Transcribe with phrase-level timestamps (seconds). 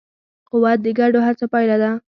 [0.51, 1.91] قوت د ګډو هڅو پایله ده.